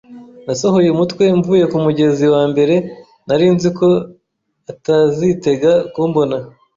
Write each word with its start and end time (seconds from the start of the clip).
nasohoye 0.45 0.89
umutwe 0.91 1.23
mvuye 1.39 1.63
kumugenzi 1.71 2.25
wambere. 2.33 2.75
Nari 3.27 3.45
nzi 3.55 3.69
ko 3.77 3.87
atazitega 4.71 5.71
kumbona 5.93 6.37